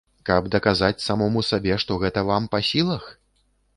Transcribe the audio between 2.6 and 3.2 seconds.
сілах?